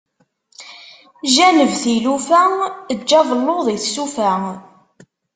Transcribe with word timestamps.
Janeb 1.33 1.71
tilufa 1.81 2.41
eǧǧ 2.93 3.09
abelluḍ 3.19 3.65
i 3.75 3.77
tsufa. 3.83 4.31